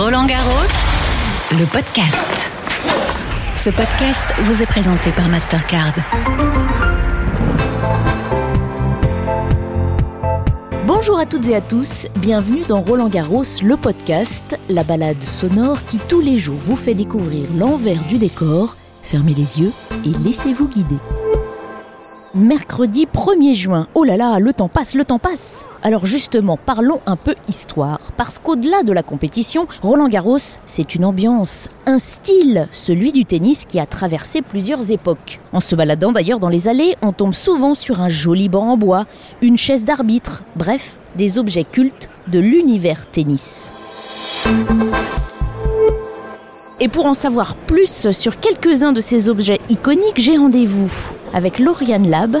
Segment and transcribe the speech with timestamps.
[0.00, 0.70] Roland Garros,
[1.50, 2.52] le podcast.
[3.52, 5.92] Ce podcast vous est présenté par Mastercard.
[10.86, 15.84] Bonjour à toutes et à tous, bienvenue dans Roland Garros, le podcast, la balade sonore
[15.84, 18.76] qui tous les jours vous fait découvrir l'envers du décor.
[19.02, 19.72] Fermez les yeux
[20.06, 20.98] et laissez-vous guider.
[22.36, 27.00] Mercredi 1er juin, oh là là, le temps passe, le temps passe alors justement, parlons
[27.06, 32.68] un peu histoire, parce qu'au-delà de la compétition, Roland Garros, c'est une ambiance, un style,
[32.70, 35.40] celui du tennis qui a traversé plusieurs époques.
[35.52, 38.76] En se baladant d'ailleurs dans les allées, on tombe souvent sur un joli banc en
[38.76, 39.06] bois,
[39.40, 43.70] une chaise d'arbitre, bref, des objets cultes de l'univers tennis.
[46.80, 50.92] Et pour en savoir plus sur quelques-uns de ces objets iconiques, j'ai rendez-vous
[51.34, 52.38] avec Lauriane Lab,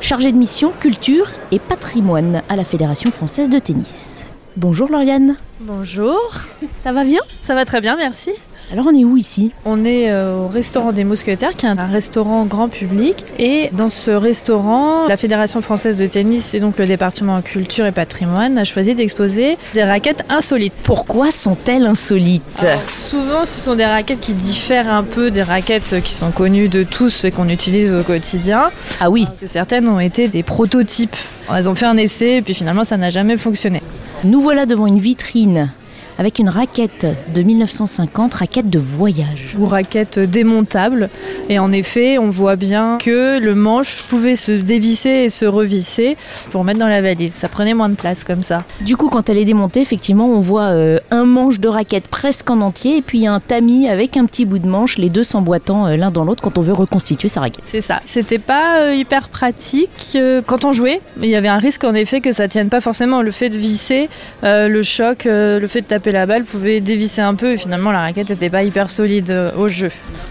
[0.00, 4.26] chargée de mission culture et patrimoine à la Fédération française de tennis.
[4.56, 5.36] Bonjour Lauriane.
[5.60, 6.30] Bonjour.
[6.76, 7.20] Ça va bien?
[7.42, 8.30] Ça va très bien, merci.
[8.72, 9.52] Alors on est où ici?
[9.64, 13.24] On est euh, au restaurant des Mousquetaires, qui est un restaurant grand public.
[13.38, 17.92] Et dans ce restaurant, la Fédération française de tennis et donc le département culture et
[17.92, 20.72] patrimoine a choisi d'exposer des raquettes insolites.
[20.82, 22.66] Pourquoi sont-elles insolites?
[23.10, 26.82] Souvent, ce sont des raquettes qui diffèrent un peu des raquettes qui sont connues de
[26.82, 28.70] tous et qu'on utilise au quotidien.
[29.00, 29.26] Ah oui.
[29.40, 31.16] Que certaines ont été des prototypes.
[31.54, 33.82] Elles ont fait un essai et puis finalement ça n'a jamais fonctionné.
[34.24, 35.70] Nous voilà devant une vitrine
[36.18, 39.56] avec une raquette de 1950, raquette de voyage.
[39.58, 41.10] Ou raquette démontable.
[41.48, 46.16] Et en effet, on voit bien que le manche pouvait se dévisser et se revisser
[46.50, 47.32] pour mettre dans la valise.
[47.32, 48.64] Ça prenait moins de place comme ça.
[48.80, 52.50] Du coup, quand elle est démontée, effectivement, on voit euh, un manche de raquette presque
[52.50, 55.86] en entier et puis un tamis avec un petit bout de manche, les deux s'emboîtant
[55.86, 57.64] euh, l'un dans l'autre quand on veut reconstituer sa raquette.
[57.70, 58.00] C'est ça.
[58.04, 61.00] C'était pas euh, hyper pratique quand on jouait.
[61.20, 63.22] Il y avait un risque en effet que ça tienne pas forcément.
[63.22, 64.08] Le fait de visser,
[64.42, 68.00] le choc, le fait de taper la balle pouvait dévisser un peu et finalement la
[68.00, 69.90] raquette n'était pas hyper solide euh, au jeu.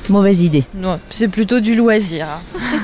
[0.10, 0.66] Mauvaise idée.
[0.76, 2.28] Non, c'est plutôt du loisir.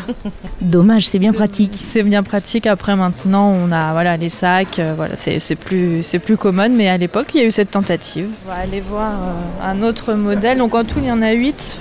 [0.62, 1.74] Dommage, c'est bien pratique.
[1.80, 2.66] C'est bien pratique.
[2.66, 6.88] Après maintenant, on a voilà les sacs, euh, voilà, c'est plus c'est plus commode, mais
[6.88, 8.30] à l'époque, il y a eu cette tentative.
[8.46, 10.58] On va aller voir euh, un autre modèle.
[10.58, 11.78] Donc en tout, il y en a 8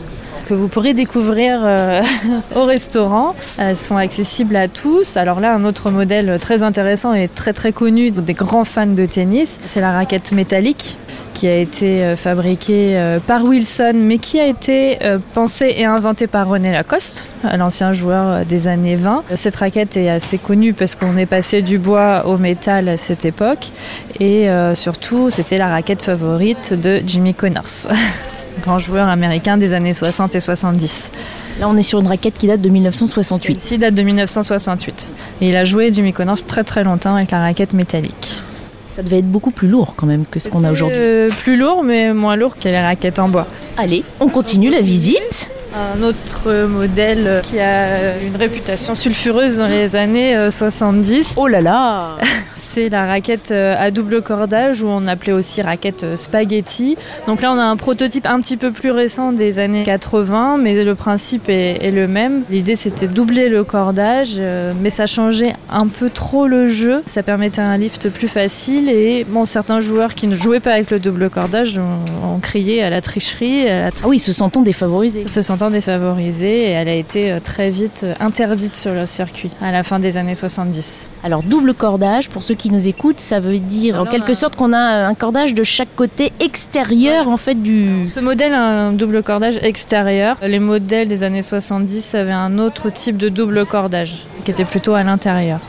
[0.48, 2.02] que vous pourrez découvrir euh,
[2.56, 3.34] au restaurant.
[3.58, 5.16] Elles sont accessibles à tous.
[5.16, 9.04] Alors là, un autre modèle très intéressant et très très connu des grands fans de
[9.04, 10.96] tennis, c'est la raquette métallique
[11.34, 14.98] qui a été euh, fabriquée euh, par Wilson, mais qui a été
[15.34, 19.24] pensée et inventée par René Lacoste, l'ancien joueur des années 20.
[19.34, 23.24] Cette raquette est assez connue parce qu'on est passé du bois au métal à cette
[23.24, 23.70] époque,
[24.18, 27.88] et surtout, c'était la raquette favorite de Jimmy Connors.
[28.58, 31.10] grand joueur américain des années 60 et 70.
[31.60, 33.64] Là, on est sur une raquette qui date de 1968.
[33.64, 35.12] Ici date de 1968.
[35.40, 38.40] Et il a joué du Mykonos très très longtemps avec la raquette métallique.
[38.94, 40.98] Ça devait être beaucoup plus lourd quand même que ce qu'on a aujourd'hui.
[40.98, 43.46] Euh, plus lourd, mais moins lourd que les raquettes en bois.
[43.76, 45.50] Allez, on continue la visite.
[45.74, 51.34] Un autre modèle qui a une réputation sulfureuse dans les années 70.
[51.36, 52.16] Oh là là
[52.74, 56.96] c'est la raquette euh, à double cordage ou on appelait aussi raquette euh, spaghetti.
[57.26, 60.84] Donc là on a un prototype un petit peu plus récent des années 80 mais
[60.84, 62.42] le principe est, le même.
[62.50, 67.02] L'idée c'était doubler le cordage euh, mais ça changeait un peu trop le jeu.
[67.06, 70.90] Ça permettait un lift plus facile et bon certains joueurs qui ne jouaient pas avec
[70.90, 73.68] le double cordage ont, crié à la tricherie.
[73.68, 75.26] Ah oui, se sentant défavorisés.
[75.26, 79.82] Se sentant défavorisés et elle a été très vite interdite sur le circuit à la
[79.82, 81.08] fin des années 70.
[81.24, 84.72] Alors double cordage pour ceux qui nous écoutent, ça veut dire en quelque sorte qu'on
[84.72, 88.06] a un cordage de chaque côté extérieur en fait du.
[88.06, 90.36] Ce modèle a un double cordage extérieur.
[90.42, 94.94] Les modèles des années 70 avaient un autre type de double cordage qui était plutôt
[94.94, 95.60] à l'intérieur.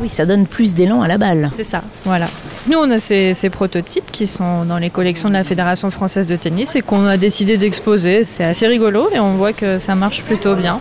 [0.00, 1.50] Oui, ça donne plus d'élan à la balle.
[1.56, 2.28] C'est ça, voilà.
[2.68, 6.26] Nous, on a ces, ces, prototypes qui sont dans les collections de la Fédération française
[6.26, 8.22] de tennis et qu'on a décidé d'exposer.
[8.24, 10.80] C'est assez rigolo et on voit que ça marche plutôt bien.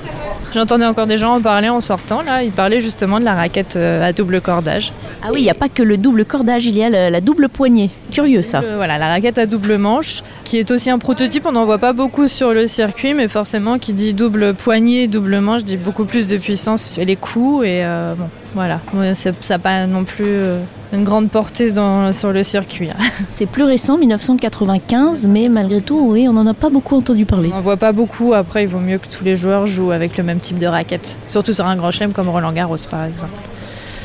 [0.54, 2.44] J'entendais encore des gens en parler en sortant, là.
[2.44, 4.94] Ils parlaient justement de la raquette euh, à double cordage.
[5.22, 7.50] Ah oui, il n'y a pas que le double cordage, il y a la, double
[7.50, 7.90] poignée.
[8.12, 8.62] Curieux ça.
[8.76, 11.46] voilà, la raquette à double manche, qui est aussi un prototype.
[11.46, 15.40] On n'en voit pas beaucoup sur le circuit, mais forcément, qui dit double poignée, double
[15.40, 17.66] manche, dit beaucoup plus de puissance et les coups.
[17.66, 18.80] Et euh, bon, voilà.
[19.14, 20.26] Ça n'a pas non plus.
[20.26, 20.62] Euh,
[20.94, 22.90] une grande portée dans, sur le circuit.
[23.30, 27.50] C'est plus récent, 1995, mais malgré tout, oui, on n'en a pas beaucoup entendu parler.
[27.52, 28.34] On n'en voit pas beaucoup.
[28.34, 31.18] Après, il vaut mieux que tous les joueurs jouent avec le même type de raquette.
[31.28, 33.34] Surtout sur un grand chelem comme Roland Garros, par exemple.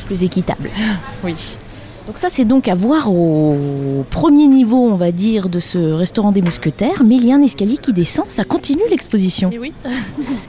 [0.05, 0.69] Plus équitable.
[1.23, 1.57] Oui.
[2.07, 6.31] Donc ça c'est donc à voir au premier niveau on va dire de ce restaurant
[6.31, 9.51] des mousquetaires, mais il y a un escalier qui descend, ça continue l'exposition.
[9.51, 9.73] Et oui.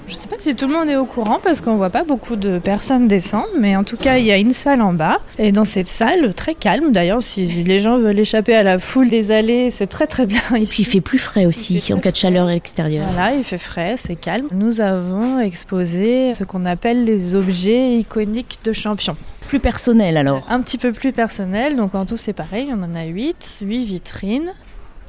[0.09, 2.37] Je sais pas si tout le monde est au courant parce qu'on voit pas beaucoup
[2.37, 5.53] de personnes descendre, mais en tout cas il y a une salle en bas et
[5.53, 9.31] dans cette salle très calme d'ailleurs si les gens veulent échapper à la foule des
[9.31, 10.43] allées c'est très très bien.
[10.57, 13.05] Et puis il fait plus frais aussi en cas de chaleur à l'extérieur.
[13.13, 14.47] Voilà il fait frais, c'est calme.
[14.53, 19.17] Nous avons exposé ce qu'on appelle les objets iconiques de champions.
[19.49, 21.42] Plus personnel alors Un petit peu plus personnel,
[21.77, 24.53] donc en tout c'est pareil, on en a 8, 8 vitrines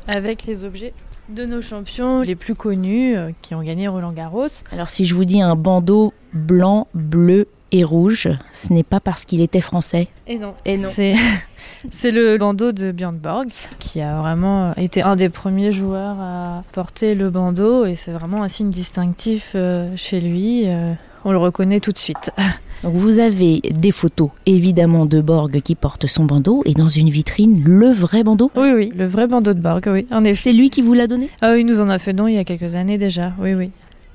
[0.07, 0.93] avec les objets
[1.29, 4.47] de nos champions les plus connus euh, qui ont gagné Roland Garros.
[4.71, 9.25] Alors si je vous dis un bandeau blanc, bleu et rouge, ce n'est pas parce
[9.25, 10.07] qu'il était français.
[10.27, 10.53] Et non.
[10.65, 10.89] Et non.
[10.91, 11.15] C'est,
[11.91, 16.63] c'est le bandeau de Björn Borg qui a vraiment été un des premiers joueurs à
[16.71, 20.63] porter le bandeau et c'est vraiment un signe distinctif euh, chez lui.
[20.67, 20.93] euh,
[21.25, 22.31] on le reconnaît tout de suite.
[22.83, 27.09] Donc vous avez des photos évidemment de Borg qui porte son bandeau et dans une
[27.09, 28.51] vitrine le vrai bandeau.
[28.57, 30.49] Oui, oui, le vrai bandeau de Borg, oui, en effet.
[30.49, 31.29] C'est lui qui vous l'a donné?
[31.41, 33.53] Ah oui, il nous en a fait don il y a quelques années déjà, oui,
[33.53, 33.71] oui.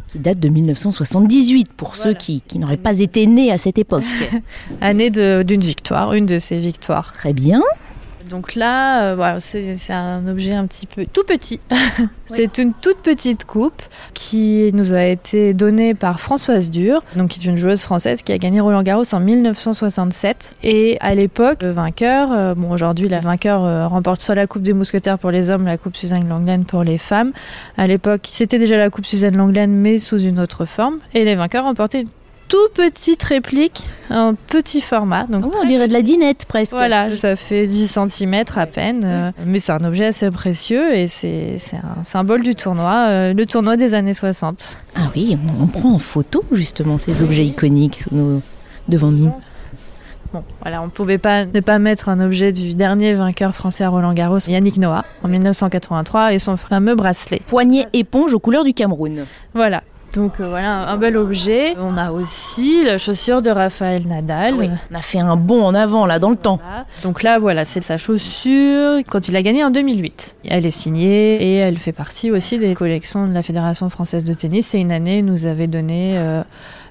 [0.08, 2.02] Qui date de 1978 pour Voilà.
[2.02, 4.04] ceux qui, qui n'auraient pas été nés à cette époque.
[4.80, 7.12] Année d'une victoire, une de ses victoires.
[7.14, 7.60] Très bien.
[8.28, 11.60] Donc là, euh, c'est un objet un petit peu tout petit.
[12.30, 13.82] c'est une toute petite coupe
[14.14, 18.32] qui nous a été donnée par Françoise Dur, donc qui est une joueuse française qui
[18.32, 20.56] a gagné Roland Garros en 1967.
[20.62, 24.62] Et à l'époque, le vainqueur, euh, bon aujourd'hui la vainqueur euh, remporte soit la Coupe
[24.62, 27.32] des Mousquetaires pour les hommes, la Coupe Suzanne Langlaine pour les femmes.
[27.76, 30.98] À l'époque, c'était déjà la Coupe Suzanne Langlaine, mais sous une autre forme.
[31.14, 32.08] Et les vainqueurs remportaient une
[32.48, 35.24] toute petite réplique, un petit format.
[35.24, 36.72] Donc Oh, on dirait de la dinette presque.
[36.72, 41.06] voilà, ça fait 10 cm à peine, euh, mais c'est un objet assez précieux et
[41.08, 44.76] c'est un symbole du tournoi, euh, le tournoi des années 60.
[44.96, 48.42] Ah oui, on, on prend en photo justement ces objets iconiques sous nos-
[48.88, 49.30] devant nous.
[50.32, 53.84] Bon, voilà, on ne pouvait pas ne pas mettre un objet du dernier vainqueur français
[53.84, 57.40] à Roland Garros, Yannick Noah, en 1983, et son fameux bracelet.
[57.46, 59.24] Poignée éponge aux couleurs du Cameroun.
[59.54, 59.82] Voilà.
[60.18, 61.76] Donc euh, voilà, un bel objet.
[61.78, 64.54] On a aussi la chaussure de Raphaël Nadal.
[64.54, 66.58] Oui, on a fait un bond en avant là dans le temps.
[66.62, 66.86] Voilà.
[67.04, 70.34] Donc là, voilà, c'est sa chaussure quand il a gagné en 2008.
[70.48, 74.34] Elle est signée et elle fait partie aussi des collections de la Fédération française de
[74.34, 74.66] tennis.
[74.66, 76.42] C'est une année, il nous avait donné, euh,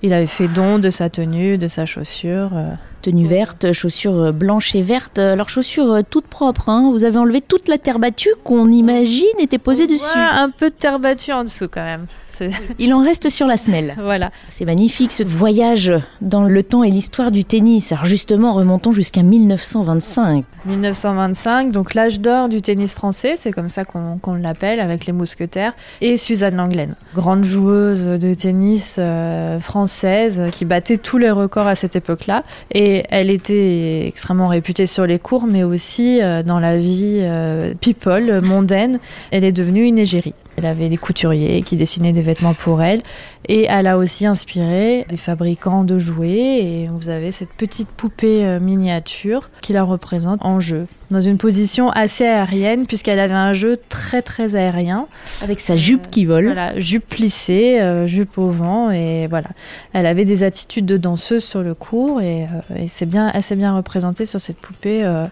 [0.01, 2.51] il avait fait don de sa tenue, de sa chaussure.
[2.53, 2.69] euh.
[3.03, 5.19] Tenue verte, chaussures blanches et vertes.
[5.19, 6.69] Alors chaussures toutes propres.
[6.69, 6.89] hein.
[6.91, 10.18] Vous avez enlevé toute la terre battue qu'on imagine était posée dessus.
[10.18, 12.07] Un peu de terre battue en dessous quand même.
[12.79, 13.95] Il en reste sur la semelle.
[13.99, 14.31] Voilà.
[14.49, 15.91] C'est magnifique ce voyage
[16.21, 17.91] dans le temps et l'histoire du tennis.
[17.91, 20.45] Alors justement, remontons jusqu'à 1925.
[20.65, 25.13] 1925, donc l'âge d'or du tennis français, c'est comme ça qu'on qu'on l'appelle avec les
[25.13, 31.67] mousquetaires, et Suzanne Langlaine, grande joueuse de tennis euh, française qui battait tous les records
[31.67, 32.43] à cette époque-là.
[32.73, 37.73] Et elle était extrêmement réputée sur les cours, mais aussi euh, dans la vie euh,
[37.79, 38.99] people, mondaine.
[39.31, 40.33] Elle est devenue une égérie.
[40.57, 43.01] Elle avait des couturiers qui dessinaient des vêtements pour elle.
[43.48, 46.63] Et elle a aussi inspiré des fabricants de jouets.
[46.63, 51.38] Et vous avez cette petite poupée euh, miniature qui la représente en jeu, dans une
[51.38, 55.07] position assez aérienne, puisqu'elle avait un jeu très très aérien.
[55.44, 56.45] Avec sa jupe qui vole.
[56.45, 59.50] Voilà, jupe plissée, euh, jupe au vent, et voilà.
[59.94, 63.56] Elle avait des attitudes de danseuse sur le cours, et, euh, et c'est bien, assez
[63.56, 65.25] bien représenté sur cette poupée euh,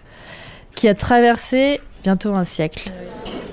[0.75, 2.91] qui a traversé bientôt un siècle.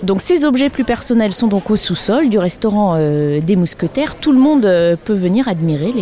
[0.02, 4.16] Donc ces objets plus personnels sont donc au sous-sol du restaurant euh, des Mousquetaires.
[4.16, 5.93] Tout le monde euh, peut venir admirer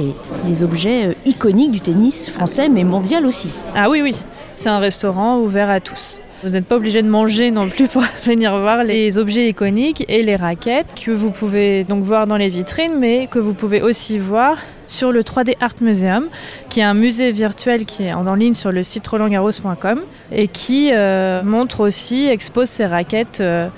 [0.46, 3.50] les, objets euh, iconiques du tennis français, mais mondial aussi.
[3.74, 4.16] Ah oui, oui,
[4.54, 6.20] c'est un restaurant ouvert à tous.
[6.42, 10.22] Vous n'êtes pas obligé de manger non plus pour venir voir les objets iconiques et
[10.22, 14.18] les raquettes que vous pouvez donc voir dans les vitrines, mais que vous pouvez aussi
[14.18, 14.56] voir
[14.90, 16.28] sur le 3D Art Museum,
[16.68, 20.00] qui est un musée virtuel qui est en ligne sur le site rolandgarros.com
[20.32, 23.68] et qui euh, montre aussi, expose ses raquettes euh,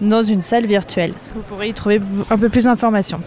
[0.00, 1.12] dans une salle virtuelle.
[1.34, 2.00] Vous pourrez y trouver
[2.30, 3.20] un peu plus d'informations.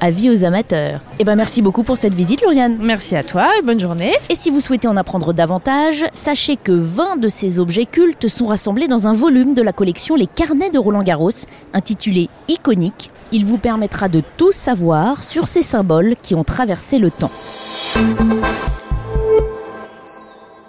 [0.00, 1.00] Avis aux amateurs.
[1.20, 2.76] Eh ben merci beaucoup pour cette visite, Lauriane.
[2.80, 4.14] Merci à toi et bonne journée.
[4.30, 8.46] Et si vous souhaitez en apprendre davantage, sachez que 20 de ces objets cultes sont
[8.46, 11.30] rassemblés dans un volume de la collection Les Carnets de Roland Garros,
[11.72, 13.10] intitulé Iconique.
[13.34, 17.30] Il vous permettra de tout savoir sur ces symboles qui ont traversé le temps.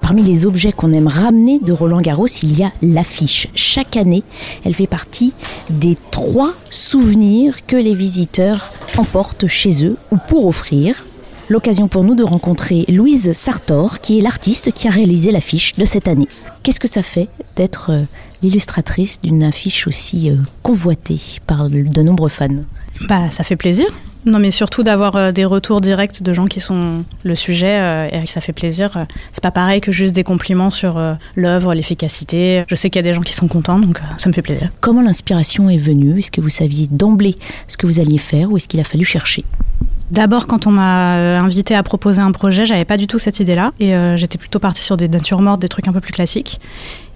[0.01, 3.47] Parmi les objets qu'on aime ramener de Roland Garros, il y a l'affiche.
[3.53, 4.23] Chaque année,
[4.63, 5.33] elle fait partie
[5.69, 11.03] des trois souvenirs que les visiteurs emportent chez eux ou pour offrir.
[11.49, 15.85] L'occasion pour nous de rencontrer Louise Sartor, qui est l'artiste qui a réalisé l'affiche de
[15.85, 16.27] cette année.
[16.63, 18.03] Qu'est-ce que ça fait d'être euh,
[18.41, 22.47] l'illustratrice d'une affiche aussi euh, convoitée par de nombreux fans?
[23.07, 23.87] Bah, ça fait plaisir.
[24.25, 28.09] Non, mais surtout d'avoir euh, des retours directs de gens qui sont le sujet euh,
[28.09, 29.05] et ça fait plaisir.
[29.33, 32.63] C'est pas pareil que juste des compliments sur euh, l'œuvre, l'efficacité.
[32.67, 34.69] Je sais qu'il y a des gens qui sont contents, donc ça me fait plaisir.
[34.79, 36.19] Comment l'inspiration est venue?
[36.19, 37.35] Est-ce que vous saviez d'emblée
[37.67, 39.43] ce que vous alliez faire ou est-ce qu'il a fallu chercher?
[40.11, 43.39] D'abord, quand on m'a euh, invité à proposer un projet, j'avais pas du tout cette
[43.39, 43.71] idée-là.
[43.79, 46.59] Et euh, j'étais plutôt partie sur des natures mortes, des trucs un peu plus classiques.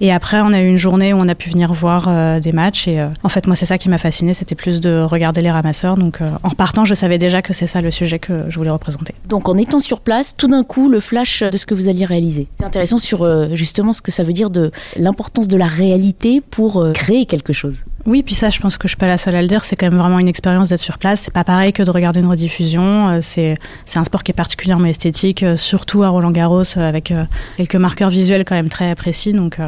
[0.01, 2.51] Et après, on a eu une journée où on a pu venir voir euh, des
[2.51, 2.87] matchs.
[2.87, 5.95] Et en fait, moi, c'est ça qui m'a fasciné, c'était plus de regarder les ramasseurs.
[5.95, 9.13] Donc, en partant, je savais déjà que c'est ça le sujet que je voulais représenter.
[9.27, 12.05] Donc, en étant sur place, tout d'un coup, le flash de ce que vous alliez
[12.05, 12.47] réaliser.
[12.55, 16.83] C'est intéressant sur justement ce que ça veut dire de l'importance de la réalité pour
[16.93, 17.83] créer quelque chose.
[18.07, 19.65] Oui, puis ça, je pense que je suis pas la seule à le dire.
[19.65, 21.19] C'est quand même vraiment une expérience d'être sur place.
[21.21, 22.56] C'est pas pareil que de regarder une rediffusion.
[22.61, 23.57] Euh, c'est
[23.95, 27.13] un sport qui est particulièrement esthétique, euh, surtout à Roland Garros, euh, avec
[27.57, 29.33] quelques marqueurs visuels quand même très précis.
[29.33, 29.59] Donc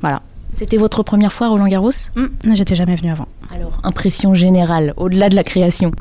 [0.00, 0.22] voilà.
[0.54, 1.90] C'était votre première fois à Roland Garros?
[2.16, 3.28] Mmh, J'étais jamais venue avant.
[3.54, 5.92] Alors, impression générale, au-delà de la création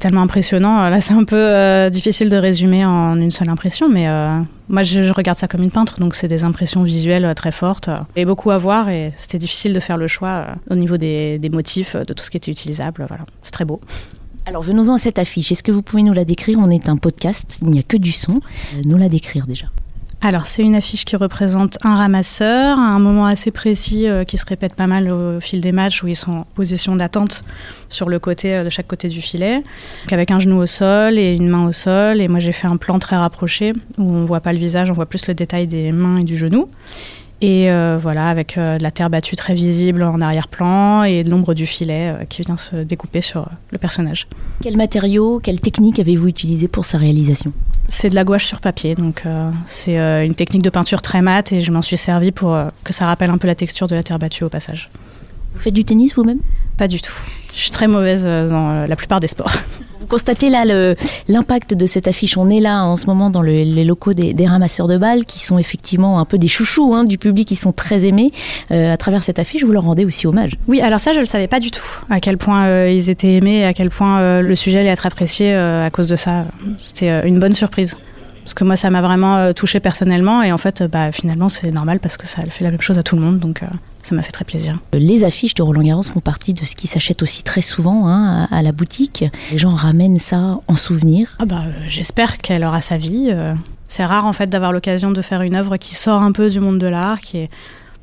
[0.00, 0.88] tellement impressionnant.
[0.88, 4.38] Là, c'est un peu euh, difficile de résumer en une seule impression, mais euh,
[4.68, 7.90] moi, je, regarde ça comme une peintre, donc c'est des impressions visuelles euh, très fortes
[8.14, 8.88] et beaucoup à voir.
[8.88, 12.30] Et c'était difficile de faire le choix au niveau des, des, motifs, de tout ce
[12.30, 13.04] qui était utilisable.
[13.08, 13.80] Voilà, c'est très beau.
[14.48, 15.50] Alors, venons-en à cette affiche.
[15.50, 16.60] Est-ce que vous pouvez nous la décrire?
[16.60, 18.40] On est un podcast, il n'y a que du son.
[18.84, 19.66] nous la décrire déjà.
[20.20, 24.38] Alors, c'est une affiche qui représente un ramasseur à un moment assez précis euh, qui
[24.38, 27.44] se répète pas mal au fil des matchs où ils sont en position d'attente
[27.88, 29.62] sur le côté euh, de chaque côté du filet,
[30.10, 32.20] avec un genou au sol et une main au sol.
[32.20, 34.94] Et moi, j'ai fait un plan très rapproché où on voit pas le visage, on
[34.94, 36.68] voit plus le détail des mains et du genou.
[37.42, 41.52] Et euh, voilà, avec euh, de la terre battue très visible en arrière-plan et l'ombre
[41.52, 44.26] du filet euh, qui vient se découper sur le personnage.
[44.62, 47.52] Quel matériau, quelle technique avez-vous utilisé pour sa réalisation?
[47.88, 49.22] C'est de la gouache sur papier, donc
[49.66, 53.06] c'est une technique de peinture très mate et je m'en suis servi pour que ça
[53.06, 54.90] rappelle un peu la texture de la terre battue au passage.
[55.54, 56.40] Vous faites du tennis vous-même?
[56.78, 57.14] Pas du tout.
[57.54, 59.52] Je suis très mauvaise dans la plupart des sports.
[60.06, 60.64] Vous constatez là
[61.26, 62.36] l'impact de cette affiche.
[62.36, 65.58] On est là en ce moment dans les locaux des, ramasseurs de balles qui sont
[65.58, 68.30] effectivement un peu des chouchous hein, du public, qui sont très aimés.
[68.70, 70.52] Euh, à travers cette affiche, vous leur rendez aussi hommage.
[70.68, 73.10] Oui, alors ça, je ne le savais pas du tout, à quel point euh, ils
[73.10, 76.44] étaient aimés à quel point euh, le sujet allait être apprécié à cause de ça.
[76.78, 77.96] C'était une bonne surprise
[78.46, 81.98] parce que moi ça m'a vraiment touché personnellement et en fait bah, finalement c'est normal
[81.98, 83.62] parce que ça fait la même chose à tout le monde donc
[84.06, 84.78] ça m'a fait très plaisir.
[84.92, 88.46] Les affiches de Roland Garros font partie de ce qui s'achète aussi très souvent hein,
[88.52, 89.24] à, la boutique.
[89.50, 91.36] Les gens ramènent ça en souvenir.
[91.40, 93.30] Ah bah, euh, J'espère qu'elle aura sa vie.
[93.30, 93.54] Euh.
[93.88, 96.60] C'est rare en fait d'avoir l'occasion de faire une œuvre qui sort un peu du
[96.60, 97.50] monde de l'art, qui est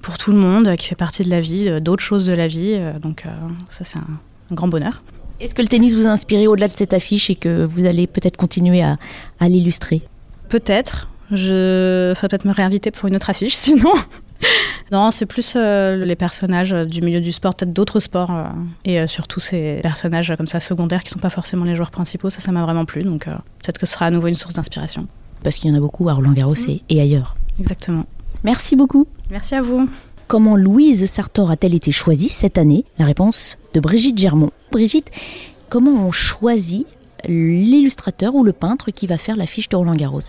[0.01, 2.47] pour tout le monde, qui fait partie de la vie, euh, d'autres choses de la
[2.47, 2.77] vie.
[3.01, 3.23] Donc
[3.69, 5.03] ça c'est un, grand bonheur.
[5.39, 8.07] Est-ce que le tennis vous a inspiré au-delà de cette affiche et que vous allez
[8.07, 8.97] peut-être continuer à,
[9.39, 10.03] à l'illustrer?
[10.53, 11.09] Peut-être.
[11.31, 13.91] Je ferais peut-être me réinviter pour une autre affiche sinon.
[14.91, 18.43] non, c'est plus euh, les personnages du milieu du sport, peut-être d'autres sports, euh,
[18.85, 22.29] et euh, surtout ces personnages comme ça secondaires qui sont pas forcément les joueurs principaux.
[22.29, 25.07] Ça, ça m'a vraiment plu, donc peut-être que ce sera à nouveau une source d'inspiration.
[25.43, 26.53] Parce qu'il y en a beaucoup à Roland Garros
[26.87, 27.35] et ailleurs.
[27.59, 28.05] Exactement.
[28.43, 29.07] Merci beaucoup.
[29.31, 29.89] Merci à vous.
[30.27, 32.85] Comment Louise Sartor a-t-elle été choisie cette année?
[32.99, 34.51] La réponse de Brigitte Germont.
[34.71, 35.09] Brigitte,
[35.69, 36.85] comment on choisit
[37.27, 40.21] l'illustrateur ou le peintre qui va faire l'affiche de Roland Garros.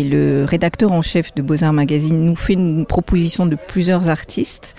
[0.00, 4.76] Le rédacteur en chef de Beaux-Arts Magazine nous fait une proposition de plusieurs artistes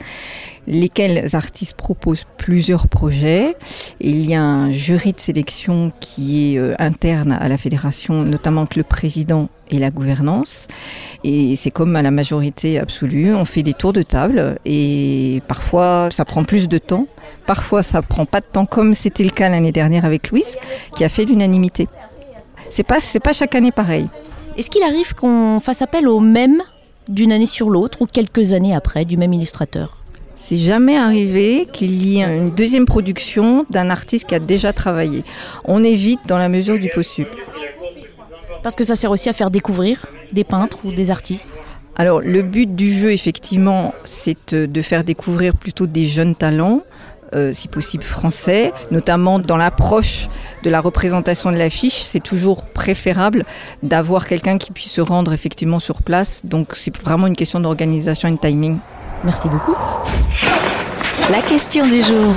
[0.67, 3.55] lesquels artistes proposent plusieurs projets.
[3.99, 8.61] Il y a un jury de sélection qui est euh, interne à la fédération, notamment
[8.61, 10.67] avec le président et la gouvernance.
[11.23, 16.09] Et c'est comme à la majorité absolue, on fait des tours de table et parfois
[16.11, 17.07] ça prend plus de temps,
[17.45, 20.57] parfois ça prend pas de temps comme c'était le cas l'année dernière avec Louise
[20.95, 21.87] qui a fait l'unanimité.
[22.69, 24.07] C'est pas c'est pas chaque année pareil.
[24.57, 26.61] Est-ce qu'il arrive qu'on fasse appel au même
[27.07, 29.98] d'une année sur l'autre ou quelques années après du même illustrateur?
[30.39, 35.23] C'est jamais arrivé qu'il y ait une deuxième production d'un artiste qui a déjà travaillé.
[35.65, 37.29] On évite dans la mesure du possible.
[38.63, 41.61] Parce que ça sert aussi à faire découvrir des peintres ou des artistes
[41.95, 46.83] alors le but du jeu, effectivement, c'est de faire découvrir plutôt des jeunes talents,
[47.35, 50.29] euh, si possible français, notamment dans l'approche
[50.63, 52.01] de la représentation de l'affiche.
[52.01, 53.43] C'est toujours préférable
[53.83, 56.39] d'avoir quelqu'un qui puisse se rendre effectivement sur place.
[56.45, 58.77] Donc c'est vraiment une question d'organisation et de timing.
[59.23, 59.75] Merci beaucoup.
[61.29, 62.33] La question du jour.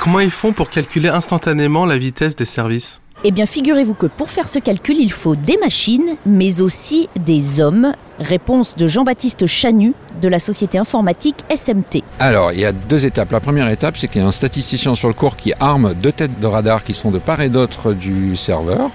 [0.00, 3.00] Comment ils font pour calculer instantanément la vitesse des services?
[3.22, 7.60] Eh bien, figurez-vous que pour faire ce calcul, il faut des machines, mais aussi des
[7.60, 7.92] hommes.
[8.18, 9.92] Réponse de Jean-Baptiste Chanu
[10.22, 12.02] de la société informatique SMT.
[12.18, 13.32] Alors, il y a deux étapes.
[13.32, 16.12] La première étape, c'est qu'il y a un statisticien sur le cours qui arme deux
[16.12, 18.90] têtes de radar qui sont de part et d'autre du serveur.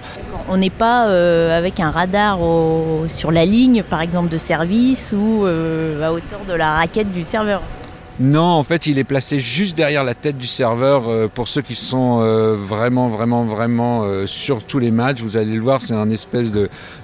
[0.48, 2.40] On n'est pas euh, avec un radar
[3.08, 7.26] sur la ligne, par exemple, de service ou euh, à hauteur de la raquette du
[7.26, 7.62] serveur.
[8.20, 11.10] Non, en fait, il est placé juste derrière la tête du serveur.
[11.10, 12.20] euh, pour ceux qui sont
[12.56, 16.52] vraiment, vraiment, vraiment sur tous les matchs, vous allez le voir, c'est un espèce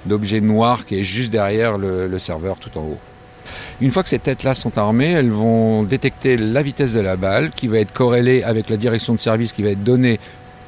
[0.06, 2.98] d'objet noir qui est juste derrière le serveur tout en haut.
[3.80, 7.50] Une fois que ces têtes-là sont armées, elles vont détecter la vitesse de la balle
[7.50, 10.20] qui va être corrélée avec la direction de service qui va être donnée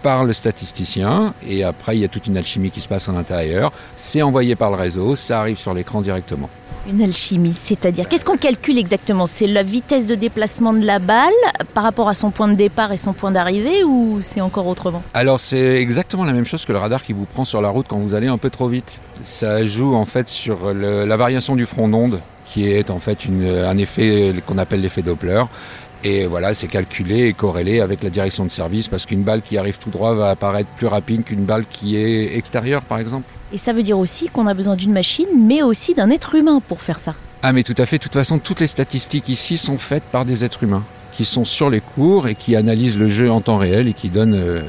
[0.05, 1.33] par le statisticien.
[1.49, 3.73] Et après, il y a toute une alchimie qui se passe à l'intérieur.
[3.97, 6.51] C'est envoyé par le réseau, ça arrive sur l'écran directement.
[6.87, 9.27] Une alchimie, c'est-à-dire qu'est-ce qu'on calcule exactement?
[9.27, 11.33] C'est la vitesse de déplacement de la balle
[11.73, 15.03] par rapport à son point de départ et son point d'arrivée ou c'est encore autrement?
[15.15, 17.87] Alors c'est exactement la même chose que le radar qui vous prend sur la route
[17.89, 19.01] quand vous allez un peu trop vite.
[19.23, 23.25] Ça joue en fait sur le- la variation du front d'onde qui est en fait
[23.25, 25.43] une- un effet qu'on appelle l'effet Doppler.
[26.05, 29.57] Et voilà, c'est calculé et corrélé avec la direction de service parce qu'une balle qui
[29.57, 33.25] arrive tout droit va apparaître plus rapide qu'une balle qui est extérieure par exemple.
[33.55, 36.61] Et ça veut dire aussi qu'on a besoin d'une machine, mais aussi d'un être humain
[36.67, 37.15] pour faire ça.
[37.43, 40.27] Ah mais tout à fait, de toute façon toutes les statistiques ici sont faites par
[40.27, 43.57] des êtres humains qui sont sur les cours et qui analysent le jeu en temps
[43.57, 44.63] réel et qui donnent euh,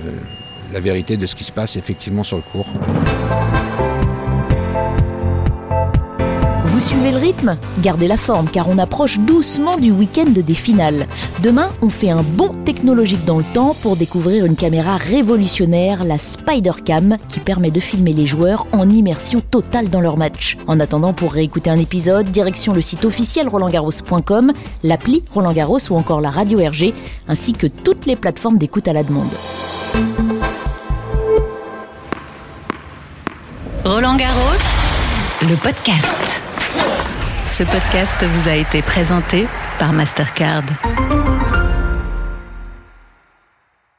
[0.71, 2.69] la vérité de ce qui se passe effectivement sur le cours.
[6.75, 7.57] Vous suivez le rythme?
[7.81, 11.07] Gardez la forme car on approche doucement du week-end des finales.
[11.41, 16.17] Demain, on fait un bond technologique dans le temps pour découvrir une caméra révolutionnaire, la
[16.17, 20.57] Spider-Cam, qui permet de filmer les joueurs en immersion totale dans leur match.
[20.67, 24.51] En attendant, pour réécouter un épisode, direction le site officiel rolandgarros.com,
[24.83, 26.93] l'appli Roland Garros ou encore la radio RG,
[27.29, 29.31] ainsi que toutes les plateformes d'écoute à la demande.
[33.85, 34.59] Roland Garros,
[35.41, 36.44] le podcast.
[37.45, 39.47] Ce podcast vous a été présenté
[39.79, 40.63] par Mastercard.